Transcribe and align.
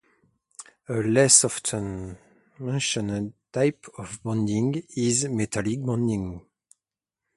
A 0.89 0.93
less 0.95 1.45
often 1.45 2.17
mentioned 2.57 3.33
type 3.53 3.85
of 3.99 4.19
bonding 4.23 4.81
is 4.95 5.25
"metallic" 5.27 5.83
bonding. 5.85 6.41